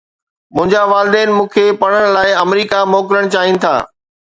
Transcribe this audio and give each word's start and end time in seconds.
منهنجا 0.55 0.81
والدين 0.93 1.29
مون 1.37 1.51
کي 1.55 1.65
پڙهڻ 1.83 2.07
لاءِ 2.15 2.33
آمريڪا 2.45 2.83
موڪلڻ 2.97 3.31
چاهين 3.37 3.63
ٿا 3.67 3.75